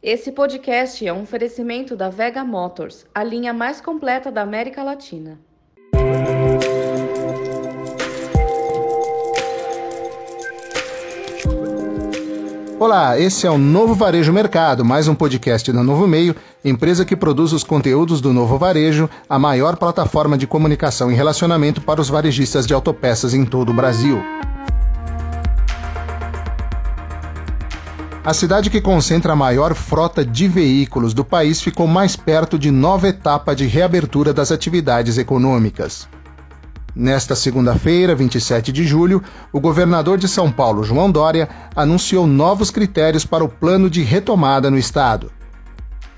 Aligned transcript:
Esse 0.00 0.30
podcast 0.30 1.04
é 1.04 1.12
um 1.12 1.22
oferecimento 1.22 1.96
da 1.96 2.08
Vega 2.08 2.44
Motors, 2.44 3.04
a 3.12 3.24
linha 3.24 3.52
mais 3.52 3.80
completa 3.80 4.30
da 4.30 4.42
América 4.42 4.80
Latina. 4.84 5.40
Olá, 12.78 13.18
esse 13.18 13.44
é 13.44 13.50
o 13.50 13.58
Novo 13.58 13.92
Varejo 13.92 14.32
Mercado, 14.32 14.84
mais 14.84 15.08
um 15.08 15.16
podcast 15.16 15.72
da 15.72 15.82
Novo 15.82 16.06
Meio, 16.06 16.36
empresa 16.64 17.04
que 17.04 17.16
produz 17.16 17.52
os 17.52 17.64
conteúdos 17.64 18.20
do 18.20 18.32
Novo 18.32 18.56
Varejo, 18.56 19.10
a 19.28 19.36
maior 19.36 19.76
plataforma 19.76 20.38
de 20.38 20.46
comunicação 20.46 21.10
e 21.10 21.14
relacionamento 21.16 21.80
para 21.80 22.00
os 22.00 22.08
varejistas 22.08 22.68
de 22.68 22.72
autopeças 22.72 23.34
em 23.34 23.44
todo 23.44 23.70
o 23.70 23.74
Brasil. 23.74 24.22
A 28.28 28.34
cidade 28.34 28.68
que 28.68 28.78
concentra 28.78 29.32
a 29.32 29.34
maior 29.34 29.74
frota 29.74 30.22
de 30.22 30.46
veículos 30.48 31.14
do 31.14 31.24
país 31.24 31.62
ficou 31.62 31.86
mais 31.86 32.14
perto 32.14 32.58
de 32.58 32.70
nova 32.70 33.08
etapa 33.08 33.56
de 33.56 33.64
reabertura 33.64 34.34
das 34.34 34.52
atividades 34.52 35.16
econômicas. 35.16 36.06
Nesta 36.94 37.34
segunda-feira, 37.34 38.14
27 38.14 38.70
de 38.70 38.84
julho, 38.84 39.22
o 39.50 39.58
governador 39.58 40.18
de 40.18 40.28
São 40.28 40.52
Paulo, 40.52 40.84
João 40.84 41.10
Dória, 41.10 41.48
anunciou 41.74 42.26
novos 42.26 42.70
critérios 42.70 43.24
para 43.24 43.42
o 43.42 43.48
plano 43.48 43.88
de 43.88 44.02
retomada 44.02 44.70
no 44.70 44.76
estado. 44.76 45.32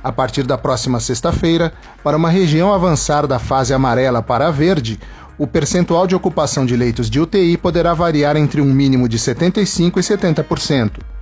A 0.00 0.12
partir 0.12 0.44
da 0.44 0.56
próxima 0.56 1.00
sexta-feira, 1.00 1.72
para 2.04 2.16
uma 2.16 2.30
região 2.30 2.72
avançar 2.72 3.26
da 3.26 3.40
fase 3.40 3.74
amarela 3.74 4.22
para 4.22 4.46
a 4.46 4.52
verde, 4.52 5.00
o 5.36 5.44
percentual 5.44 6.06
de 6.06 6.14
ocupação 6.14 6.64
de 6.64 6.76
leitos 6.76 7.10
de 7.10 7.18
UTI 7.18 7.56
poderá 7.56 7.94
variar 7.94 8.36
entre 8.36 8.60
um 8.60 8.72
mínimo 8.72 9.08
de 9.08 9.18
75% 9.18 9.96
e 9.96 10.44
70%. 10.44 11.15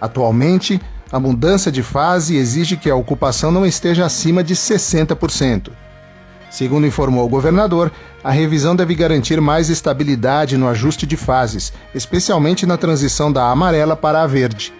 Atualmente, 0.00 0.80
a 1.10 1.20
mudança 1.20 1.70
de 1.70 1.82
fase 1.82 2.36
exige 2.36 2.76
que 2.76 2.90
a 2.90 2.96
ocupação 2.96 3.50
não 3.50 3.64
esteja 3.64 4.04
acima 4.04 4.42
de 4.42 4.54
60%. 4.54 5.70
Segundo 6.50 6.86
informou 6.86 7.26
o 7.26 7.28
governador, 7.28 7.90
a 8.22 8.30
revisão 8.30 8.76
deve 8.76 8.94
garantir 8.94 9.40
mais 9.40 9.68
estabilidade 9.68 10.56
no 10.56 10.68
ajuste 10.68 11.04
de 11.06 11.16
fases, 11.16 11.72
especialmente 11.94 12.64
na 12.64 12.76
transição 12.76 13.32
da 13.32 13.50
amarela 13.50 13.96
para 13.96 14.22
a 14.22 14.26
verde. 14.26 14.72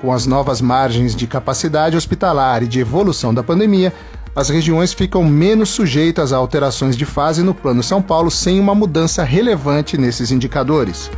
Com 0.00 0.12
as 0.12 0.26
novas 0.26 0.60
margens 0.60 1.16
de 1.16 1.26
capacidade 1.26 1.96
hospitalar 1.96 2.62
e 2.62 2.68
de 2.68 2.78
evolução 2.78 3.34
da 3.34 3.42
pandemia, 3.42 3.92
as 4.34 4.48
regiões 4.48 4.92
ficam 4.92 5.24
menos 5.24 5.70
sujeitas 5.70 6.32
a 6.32 6.36
alterações 6.36 6.96
de 6.96 7.04
fase 7.04 7.42
no 7.42 7.52
Plano 7.52 7.82
São 7.82 8.00
Paulo 8.00 8.30
sem 8.30 8.60
uma 8.60 8.72
mudança 8.72 9.24
relevante 9.24 9.98
nesses 9.98 10.30
indicadores. 10.30 11.10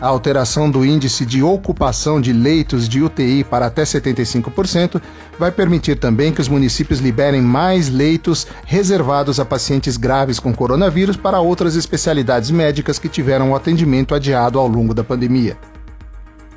A 0.00 0.06
alteração 0.06 0.70
do 0.70 0.84
índice 0.84 1.26
de 1.26 1.42
ocupação 1.42 2.20
de 2.20 2.32
leitos 2.32 2.88
de 2.88 3.02
UTI 3.02 3.42
para 3.42 3.66
até 3.66 3.82
75% 3.82 5.02
vai 5.36 5.50
permitir 5.50 5.96
também 5.96 6.32
que 6.32 6.40
os 6.40 6.46
municípios 6.46 7.00
liberem 7.00 7.42
mais 7.42 7.88
leitos 7.88 8.46
reservados 8.64 9.40
a 9.40 9.44
pacientes 9.44 9.96
graves 9.96 10.38
com 10.38 10.54
coronavírus 10.54 11.16
para 11.16 11.40
outras 11.40 11.74
especialidades 11.74 12.48
médicas 12.48 12.96
que 12.96 13.08
tiveram 13.08 13.50
o 13.50 13.56
atendimento 13.56 14.14
adiado 14.14 14.56
ao 14.56 14.68
longo 14.68 14.94
da 14.94 15.02
pandemia. 15.02 15.56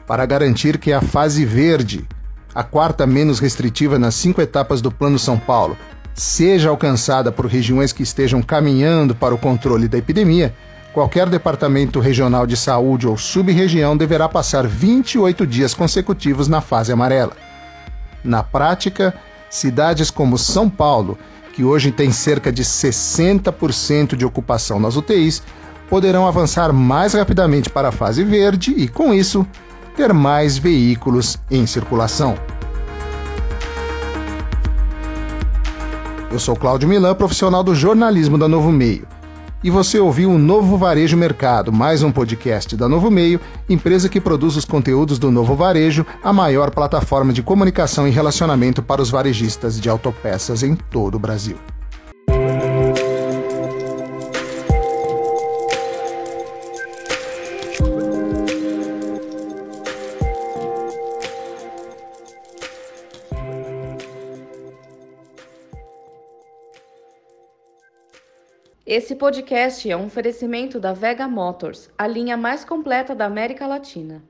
Para 0.06 0.24
garantir 0.28 0.78
que 0.78 0.94
a 0.94 1.02
fase 1.02 1.44
verde, 1.44 2.08
a 2.54 2.64
quarta 2.64 3.08
menos 3.08 3.40
restritiva 3.40 3.98
nas 3.98 4.14
cinco 4.14 4.40
etapas 4.40 4.82
do 4.82 4.92
Plano 4.92 5.18
São 5.18 5.40
Paulo, 5.40 5.76
seja 6.14 6.70
alcançada 6.70 7.32
por 7.32 7.48
regiões 7.48 7.92
que 7.92 8.04
estejam 8.04 8.40
caminhando 8.44 9.16
para 9.16 9.34
o 9.34 9.38
controle 9.38 9.88
da 9.88 9.98
epidemia, 9.98 10.54
qualquer 10.94 11.30
departamento 11.30 12.00
regional 12.00 12.46
de 12.46 12.58
saúde 12.58 13.08
ou 13.08 13.18
sub-região 13.18 13.96
deverá 13.96 14.28
passar 14.28 14.68
28 14.68 15.48
dias 15.48 15.74
consecutivos 15.74 16.48
na 16.48 16.62
fase 16.62 16.92
amarela. 16.92 17.34
Na 18.24 18.44
prática, 18.44 19.14
cidades 19.50 20.12
como 20.12 20.38
São 20.38 20.70
Paulo, 20.70 21.18
que 21.54 21.64
hoje 21.64 21.92
tem 21.92 22.12
cerca 22.12 22.52
de 22.52 22.64
60% 22.64 24.16
de 24.16 24.26
ocupação 24.26 24.80
nas 24.80 24.96
UTIs, 24.96 25.42
poderão 25.90 26.28
avançar 26.28 26.72
mais 26.72 27.14
rapidamente 27.14 27.70
para 27.70 27.90
a 27.90 27.92
fase 27.92 28.24
verde 28.24 28.74
e, 28.78 28.88
com 28.88 29.14
isso, 29.14 29.46
ter 29.96 30.14
mais 30.14 30.58
veículos 30.58 31.38
em 31.50 31.66
circulação. 31.66 32.36
Eu 36.32 36.40
sou 36.40 36.56
Cláudio 36.56 36.88
Milan, 36.88 37.14
profissional 37.14 37.62
do 37.62 37.76
jornalismo 37.76 38.38
da 38.38 38.48
Novo 38.48 38.72
Meio 38.72 39.06
e 39.64 39.70
você 39.70 40.00
ouviu 40.00 40.32
o 40.32 40.38
Novo 40.38 40.78
Varejo 40.78 41.16
Mercado, 41.16 41.72
mais 41.72 42.02
um 42.02 42.12
podcast 42.12 42.76
da 42.76 42.90
Novo 42.90 43.12
Meio, 43.12 43.40
empresa 43.70 44.10
que 44.10 44.20
produz 44.20 44.56
os 44.56 44.66
conteúdos 44.66 45.20
do 45.20 45.30
Novo 45.30 45.56
Varejo, 45.56 46.06
a 46.24 46.34
maior 46.34 46.72
plataforma 46.72 47.32
de 47.32 47.44
comunicação 47.44 48.08
e 48.08 48.12
relacionamento 48.12 48.82
para 48.82 49.02
os 49.02 49.12
varejistas 49.12 49.80
de 49.80 49.90
autopeças 49.90 50.64
em 50.64 50.76
todo 50.76 51.16
o 51.16 51.20
Brasil. 51.20 51.58
Esse 68.94 69.16
podcast 69.16 69.90
é 69.90 69.96
um 69.96 70.08
oferecimento 70.08 70.78
da 70.78 70.92
Vega 70.92 71.26
Motors, 71.26 71.90
a 71.98 72.06
linha 72.06 72.36
mais 72.36 72.66
completa 72.66 73.16
da 73.16 73.26
América 73.26 73.66
Latina. 73.66 74.22